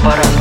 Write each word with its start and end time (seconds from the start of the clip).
аппарат. 0.00 0.39